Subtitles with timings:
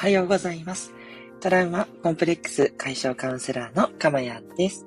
[0.00, 0.94] はようございます。
[1.42, 4.86] トラウマコンプレックス解消カウンセラーのかまやんです。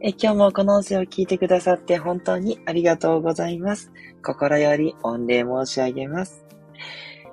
[0.00, 3.92] え今日もこの音声を聞いてくださって本当にありがとうございます。
[4.24, 6.44] 心より御礼申し上げます。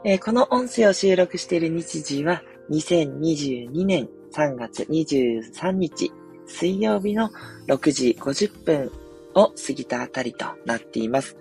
[0.03, 6.11] えこの音声を収録している日時は2022年3月23日
[6.45, 7.31] 水曜日の
[7.65, 8.91] 6時50分
[9.33, 11.35] を過ぎたあたりとなっています。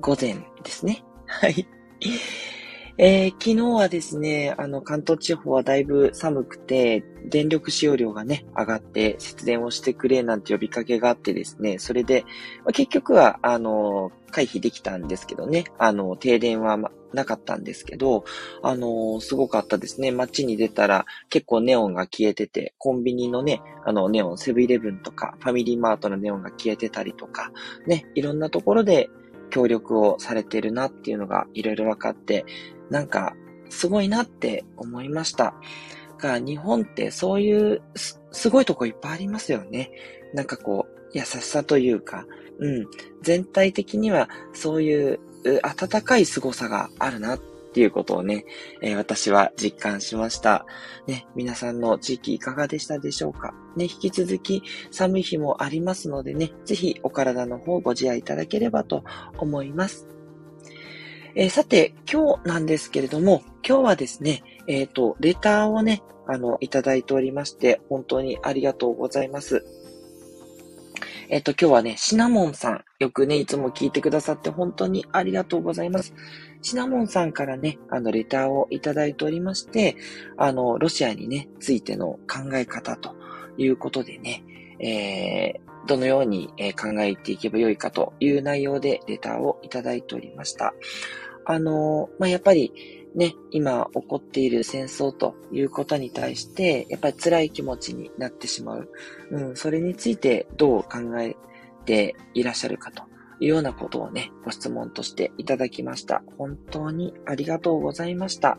[0.00, 1.04] 午前ですね。
[1.26, 1.68] はい。
[3.00, 12.24] えー、昨日はですね、あの、関東地方はだいぶ寒くて、電力使用量がね、上がって節電をしてくれなんて呼びかけがあってですね、それで、
[12.64, 18.24] まあ、結局は、あの、回避できたんですけどね、あの、停電は、ま、なかったんですけど、
[18.62, 20.10] あのすごかったですね。
[20.10, 27.50] 街に出たら結構ネオンが消えてて、コンビニのね、あの、ネオン、セブンイレブンとか、ファミリーマートのネオンが消えてたりとか、
[27.86, 29.08] ね、いろんなところで
[29.48, 32.44] 協力をされてるなっていうのがいろいろ分かって、
[32.90, 33.34] なんか、
[33.70, 35.54] すごいなって思いました。
[36.18, 39.90] が、日本ってそういうす、すごいとこいっぱいありますよね。
[40.34, 42.26] なんかこう、優しさというか、
[42.58, 42.86] うん、
[43.22, 45.20] 全体的にはそういう
[45.62, 47.38] 温かい凄さがあるなっ
[47.72, 48.44] ていうことをね、
[48.82, 50.66] えー、私は実感しました。
[51.06, 59.04] ね、皆さんの地域いかがでしたでしょうかね、引き続き寒い日もありますのでね、ぜひお体の方ご自愛いただければと
[59.38, 60.17] 思います。
[61.34, 69.64] えー、さて、今日なんですけれども、今日はですね、えっ、ー、と、レターをね、あの、いただいておりまして、本当にありがとうございます。
[71.28, 76.14] えっ、ー、と、今日はね、シナモンさん、よくね、いつも聞いてくださって本当にありがとうございます。
[76.62, 79.96] シナモンさんからね、あの、レターをいただいておりまして、
[80.38, 83.14] あの、ロシアにね、ついての考え方と
[83.58, 84.42] いうことでね、
[84.80, 86.48] えー、どのように
[86.80, 90.74] 考えていけばよいかという内容でレターをいただいておりました。
[91.44, 92.72] あの、まあ、やっぱり
[93.14, 98.90] ね、今起こっている戦争ということに対して、やっぱり辛い気持ちになってしまう。
[99.30, 101.36] うん、それについてどう考え
[101.86, 103.02] ていらっしゃるかと
[103.40, 106.22] いうようなことをね、ご質問としていただきました。
[106.36, 108.58] 本当にありがとうございました。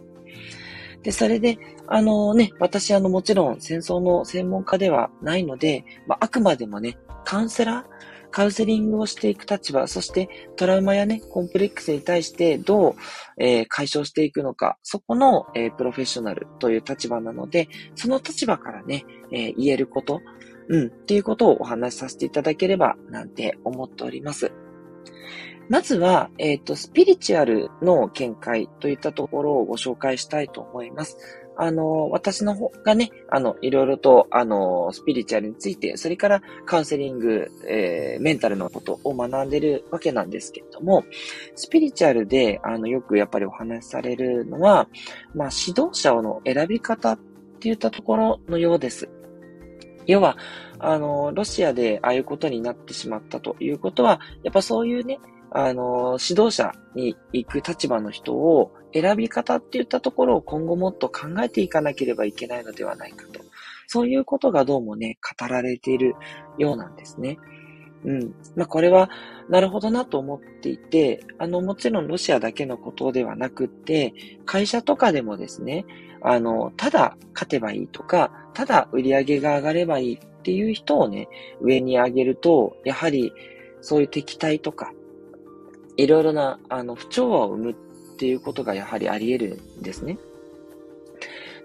[1.04, 6.98] で、それで、あのね、私あのもちろん戦争の専門家ではないので、まあ、あくまでもね、
[7.30, 7.84] カウンセラー
[8.32, 12.96] カウンセリングをしていく立場、そしてトラウマやね、コンプレックスに対してどう、
[13.38, 20.22] えー、解消していくのか、そこの、えー、プロフェッショナルという立場なので、その立場からね、えー、言えること、
[20.70, 24.52] うん、っていうことをお話しさせていただければ、なんて思っております。
[25.70, 31.18] まずは、えっ、と、スピリチュアルの見解といったところをご紹介したいと思います。
[31.62, 41.04] あの、私の方がね、あの、いろいろと、あの、スピリチュアルについて、それからカウンセリング、えー、メンタルのことを学んでるわけなんですけれども、
[41.56, 44.88] スピリチュアルで、あの、よくやっぱりお話しされるのは、
[45.36, 47.20] まあ、指導者の選び方っ
[47.60, 49.10] ていったところのようです。
[50.08, 50.38] 要は、
[50.80, 55.20] あの、ロシアでああいうことになってしまったということは、やっぱそういうね、
[55.52, 63.42] あの、指導者に行く立場の人を選び方っていったところを今後もっと考えていかなければいけないのではないかと。
[63.88, 66.14] そういうことがどうもね、語られている
[66.58, 67.38] ようなんですね。
[68.06, 68.36] うん。
[68.56, 69.10] まあ、これは、
[69.50, 74.14] なるほどなと思っていて、あの、もちろんロシアだけのことではなくって、
[74.46, 75.86] 会社とかでもですね、
[76.22, 81.28] あの、ただ勝てばいいとか、ただ売り上げが上がればいいっていう人をね、
[81.62, 83.34] 上に上げると、やはり、
[83.82, 84.92] そういう敵対とか、
[85.98, 87.76] いろいろな、あの、不調和を生むっ
[88.20, 90.18] ていうことがやはりあり得るんですね。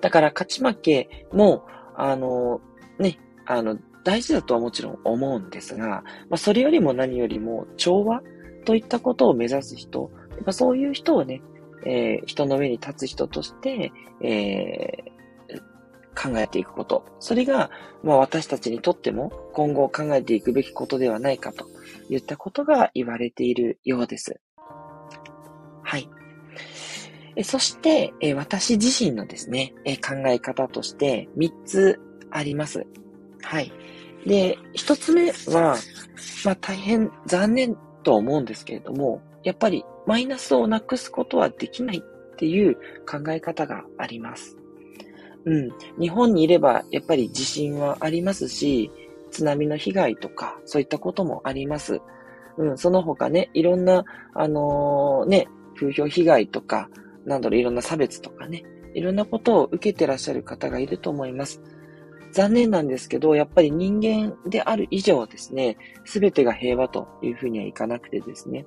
[0.00, 1.66] だから、勝ち負けも、
[1.97, 2.60] あの、
[2.98, 8.22] ね、あの、大事だとはもちろん思うんですが、まあ、それよりも何よりも調和
[8.65, 11.42] といったことを目指す人、やっぱそういう人をね、
[11.87, 17.04] えー、人の上に立つ人として、えー、考えていくこと。
[17.19, 17.71] それが、
[18.03, 21.66] まあ私たちにとっても今後考えていくべきことではないかと
[22.10, 24.41] いったことが言われているようです。
[25.82, 26.09] はい。
[27.43, 29.75] そして、私自身のですね、
[30.07, 32.01] 考え方として3つ
[32.31, 32.86] あります。
[33.42, 33.72] はい。
[34.27, 35.77] で、1つ目は、
[36.45, 42.77] まあ大変残念と思うんですけれども、やっぱりマイナスをなくすことはできないっていう
[43.07, 44.57] 考え方があります。
[45.45, 45.71] うん。
[46.01, 48.91] 日本にいればやっぱり地震はありますし、
[49.31, 52.01] 津波の被害とか、そういったこともあります。
[52.57, 56.89] うん、その他ね、いろんな、あのー、ね、風評被害とか、
[57.24, 61.60] なんだろう、いろんな差別とかね、いろんなことを受けてらっしゃる方がいると思います。
[62.32, 68.66] 残念なんですけど、やっぱり人間である以上ですね、すべてが平和というふうにはいかなくてですね、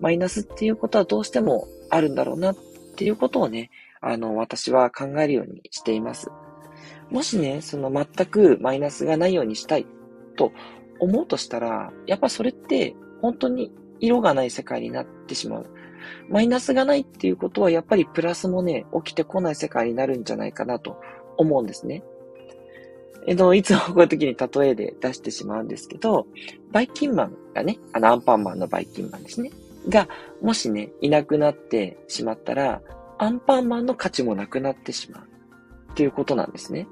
[0.00, 2.56] マイナスっていうことはどうしてもあるんだろうなっ
[2.96, 3.70] ていうことをね、
[4.00, 6.28] あの、私は考えるようにしています。
[7.10, 9.86] もしね、その全くマイナスがないようにしたい
[10.36, 10.52] と
[10.98, 13.70] 思うとしたら、やっぱそれって本当に
[14.00, 15.73] 色がない世界になってしまう。
[16.28, 21.00] マイナスがないっていうことはやっぱりプラスもね、起きてこない世界になるんじゃないかなと
[21.36, 22.02] 思うんですね。
[23.26, 26.26] えの、いつもこういう時に例えで出してしまうんですけど、
[26.72, 29.50] バイキンマンがね、あのアンパンマンのバイキンマンですね。
[29.88, 30.08] が、
[30.42, 32.82] もしね、いなくなってしまったら、
[33.18, 35.28] アンパンマンの価値もなくなってしまう。
[35.92, 36.86] っていうことなんですね。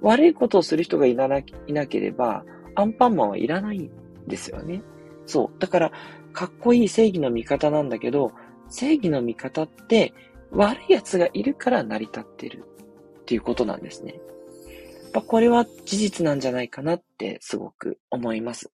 [0.00, 1.26] 悪いことをする人がいな
[1.66, 2.44] いなければ、
[2.74, 3.90] アンパンマンはいらないん
[4.26, 4.82] ですよね。
[5.26, 5.60] そう。
[5.60, 5.92] だから、
[6.32, 8.32] かっこいい正義の味方なんだけど、
[8.68, 10.12] 正義の味方って
[10.50, 12.64] 悪い奴がいるから成り立ってる
[13.20, 14.20] っていうことなんですね。
[15.18, 18.70] ぱこれは事実なんじゃないかなってすごく思います。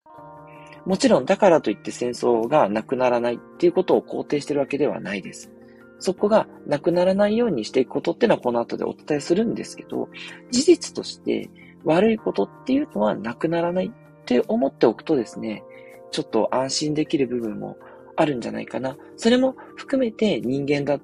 [0.86, 5.50] もちろん、だからといって戦争がなくならないっていうことを肯定してるわけではないです。
[5.98, 10.08] そこがなくならないようにしていくことっていうのはこの後でお伝えするんですけど、
[10.50, 11.50] 事実として
[11.84, 15.62] 悪いことっていうのはなくならないって思っておくとですね、
[16.10, 17.76] ちょっと安心できる部分も
[18.16, 18.96] あるんじゃないかな。
[19.16, 21.00] それも含めて人間だっ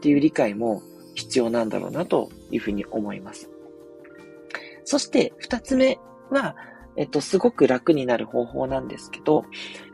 [0.00, 0.82] ていう理解も
[1.14, 3.50] 必要なんだろうなというふうに思います。
[4.84, 5.98] そして二つ目
[6.30, 6.56] は、
[6.96, 9.44] えっと、すごく楽になる方法なんですけど、やっ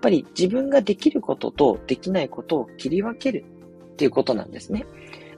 [0.01, 3.45] ぱり自分ができることとできないことを切り分ける
[3.93, 4.87] っていうことなんですね。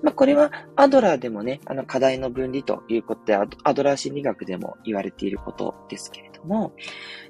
[0.02, 3.34] まあ、これはアドラーでもね、あの課題の分離ということで、
[3.64, 6.72] アドラー心理学でも言われていることですけれども、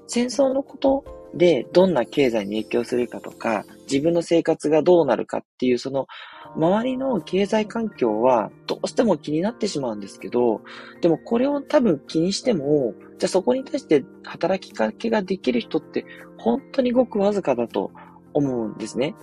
[0.07, 1.05] 戦争のこと
[1.35, 6.07] でどんな経済に影響するかとか、自分の生活がどうなるかっていう、その
[6.57, 10.63] 周りの経済環境はどうしても気になってしまうんですけど、
[11.01, 16.05] でもこれを多分気にしても、じゃあそこに対して働きかけができる人って
[16.39, 17.91] 本当にごくわずかだと
[18.33, 19.15] 思うんですね。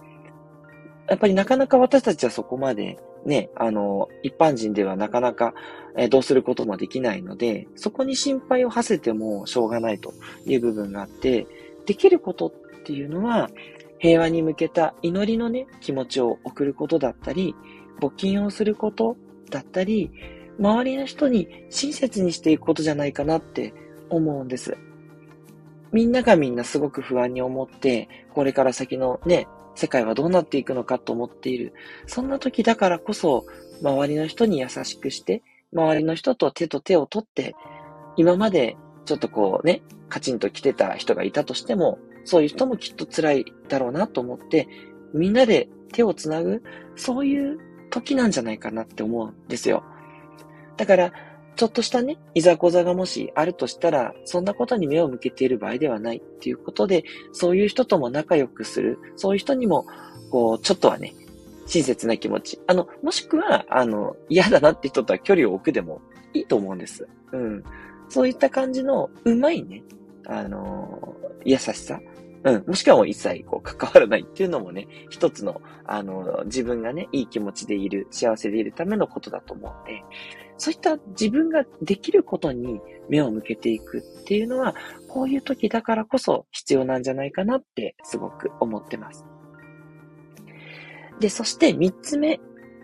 [1.07, 5.53] やっぱりなかなか私たちはそこまでね、あの、一般人ではなかなか、
[5.97, 10.13] えどうすることもできないので、そこに心配を馳せてもしょうがないと
[10.45, 11.47] いう部分があって、
[11.85, 12.51] できることっ
[12.83, 13.49] ていうのは、
[13.97, 17.55] 平和に向けた祈りのね、気持ちを送ることだったり、
[17.99, 19.17] 募金をすること
[19.49, 20.11] だったり、
[20.59, 23.73] 周りの人に親切にしていくことじゃないかなって
[24.09, 24.77] 思うんです。
[25.91, 31.73] みんながみんなすごく不安に思って、これから先のね、世界はどうなっていくのかと思っている。
[32.07, 33.45] そんな時だからこそ、
[33.81, 35.43] 周りの人に優しくして、
[35.73, 37.55] 周りの人と手と手を取って、
[38.15, 44.67] 今までちょっとこうね、カチンと来てた人がいたとしても、そういう人もきっと辛いだろうなと思って、
[45.13, 46.63] みんなで手をつなぐ、
[46.95, 49.83] そういう時なんじゃないかなって思うんですよ。
[50.77, 51.13] だから、
[51.55, 59.85] ちょっとしたね、いざこざがもしあるとしたら、そんなことに目を向けている場合ではないっていうことで、そういう人とも仲良くする、そういう人にも、
[60.31, 61.13] こう、ちょっとはね、
[61.67, 62.59] 親切な気持ち。
[62.67, 66.01] あの、もしくは、あの、嫌だなって人とは距離を置くでも
[66.33, 67.07] いいと思うんです。
[67.31, 67.63] うん。
[68.09, 69.83] そういった感じの、うまいね、
[70.27, 71.99] あの、優しさ。
[72.45, 72.63] うん。
[72.67, 80.03] もしくはもう一切こう関わらないっていうのもね、一つの、あの、自分がね、いい気持ちでいる、幸せでいるためのことだと思うので、
[80.57, 84.75] そういった自分ができることに目を向けていくっていうのは、
[85.07, 89.25] こういう時だからこそ必要なんじゃないかなってすごく思ってます。
[91.19, 92.39] で、そして三つ目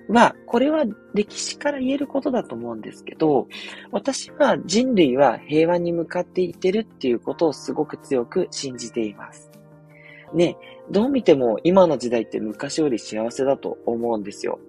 [0.10, 3.48] は、これは歴史から言えることだと思うんですけど、
[3.92, 9.51] 私は人類は平和に向かっていってるっていうことをすごく強く信じています。
[10.34, 10.58] ね、
[10.90, 14.60] どう見ても今の時代って昔より幸せだと思うんですよ。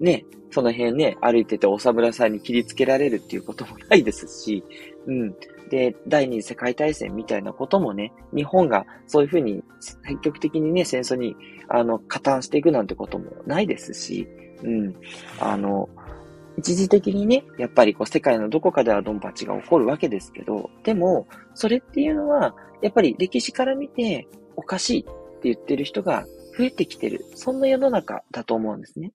[0.00, 4.64] ね、その辺ね、歩いててお侍さんに切りつけられるっていうこともないですし、
[5.06, 5.34] うん。
[5.68, 11.36] で、第二次世界大戦みたいなこともね、日本がそういうふうに積極的にね、戦争に、
[11.68, 14.26] あの、加担していくなんてこともないですし、
[14.62, 14.94] うん。
[15.38, 15.88] あの、
[16.58, 24.26] 一時的にね、やっぱりこう世界のどこかではドンパチが起こるわけですけど、でも、それっていうのは、やっぱり歴史から見て
[24.60, 25.12] おかしいって
[25.44, 26.26] 言ってる人が
[26.58, 27.24] 増えてきてる。
[27.34, 29.12] そんな世の中だと思うんですね。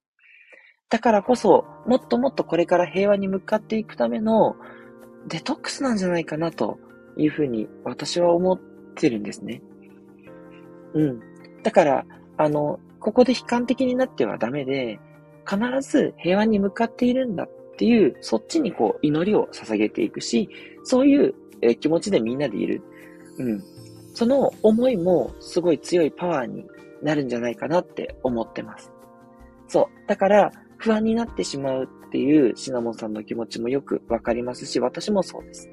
[0.90, 4.56] だからこそ、もっともっとこれから平和に向かっていくための
[5.28, 6.80] デトックスなんじゃないかなと
[7.16, 8.60] いうふうに私は思っ
[8.96, 9.62] てるんですね。
[10.96, 11.20] うん。
[11.62, 12.06] だから、
[12.38, 15.00] あの、ここで悲観的になってはダメで、
[15.48, 20.50] 必ず平和に向かっているんだっていう、そっちにこう祈りを捧げていくし、
[20.84, 21.36] そういう
[21.80, 22.82] 気持ちでみんなでいる。
[23.38, 23.64] うん。
[24.16, 26.66] その思いもすごい強いパワーに
[27.04, 28.92] なるんじゃないかなって思ってます。
[29.68, 30.08] そう。
[30.08, 35.70] だから、不安になってしまうっていうシナモンさんの気持ちもよくわかりますし、私もそうです。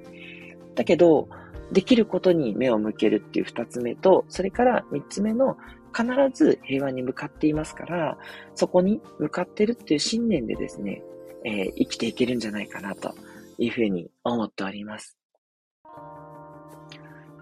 [0.75, 1.29] だけど、
[1.71, 5.57] できることに目を向けるっていう二つ目と、それから三つ目の
[5.97, 8.19] 必ず平和に向かっていますから、
[8.57, 11.03] そこに向かってるっていう信念でですね、
[11.45, 13.15] えー、生きていけるんじゃないかなと
[13.59, 15.17] いうふうに思っております。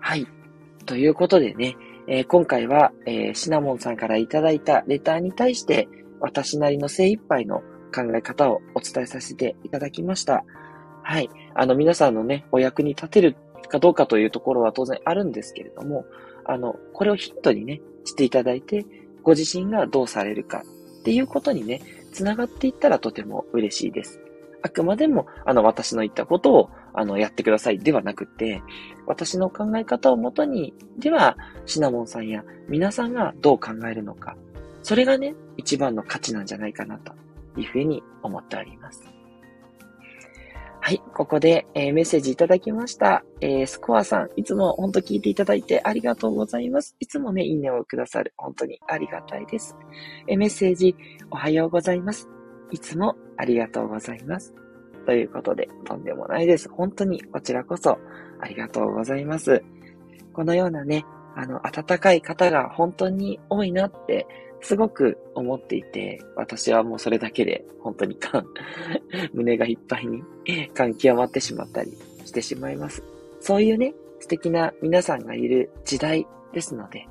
[0.01, 0.27] はい。
[0.87, 5.89] ということでね、えー、今回は、えー、シナモンさんからいただいたレターに対して、
[6.21, 7.63] 私なりの精一杯の
[7.95, 10.45] 考え方をお伝えさせていただきました。
[11.03, 11.31] はい。
[11.55, 13.37] あの、皆さんのね、お役に立てる
[13.69, 16.05] かどうかというところは当然あるんですけれども、
[16.45, 18.85] あの、これをヒントにね、していただいて、
[19.23, 20.63] ご自身がどうされるか
[21.01, 21.81] っていうことにね、
[22.13, 24.21] つながっていったらとても嬉しいです。
[24.63, 28.63] あくまでも、あの、私の言ったことを、あの、やってくださいではなくて、
[29.07, 34.37] 私の考え方をもとに、では、シナモンさんや皆さんがどう考えるのか、
[34.83, 37.13] それがね、一番の価値なんじゃないかなと
[37.57, 39.03] いうふうに思っております。
[40.83, 43.23] はい、ここで、えー、メッセージいただきました。
[43.41, 46.97] えー、スコアさん、いつも本当聞いていただいてありがとうございます。
[46.99, 48.33] いつもね、いいねをくださる。
[48.37, 49.77] 本当にありがたいです。
[50.27, 50.97] えー、メッセージ、
[51.31, 52.29] おはようございます。
[52.71, 54.55] いつもありがとうございます。
[55.07, 56.69] ということで、とんでもないです。
[56.69, 57.99] 本当にこちらこそ
[58.41, 59.63] ありがとうございます。
[60.33, 61.05] このようなね、
[61.35, 64.27] あの、温かい方が本当に多いなって
[64.63, 68.47] すごく思っていて、私はもうそれだけで本当に感、
[69.33, 70.23] 胸がいっぱいに
[70.75, 73.03] 感極まってしまったりしてしまいます。
[73.41, 77.07] そういうね、素敵な皆さんがいる時代ですので、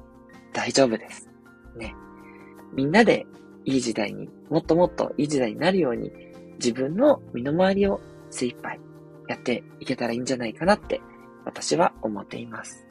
[0.53, 1.29] 大丈夫です。
[1.75, 1.96] ね。
[2.74, 3.25] みんなで
[3.65, 6.12] いい時代に、もっともっといい時代になるように、
[6.59, 7.99] 自分の身の回りを
[8.29, 8.79] 精一杯
[9.27, 11.01] やっていけたらいいんじゃないかなって、
[11.45, 12.85] 私は思っています。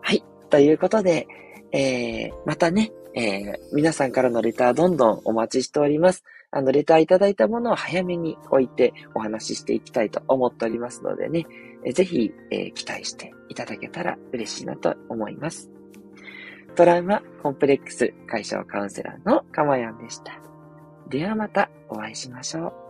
[0.00, 0.24] はい。
[0.50, 1.26] ということで、
[1.72, 6.22] えー、またね、えー、皆さんからのレターどんどんお待ちしております。
[6.50, 11.46] あの、レターいただいたものを早めに置いてお話ししていきたいと思っておりますのでね、
[11.84, 15.70] えー、ぜひ、えー、期待していただけたら嬉しいなと思います。
[16.76, 20.45] トラウマコンプレックス解消カウンセラーのかまやんでした。
[21.08, 22.85] ではまたお会いしましょう。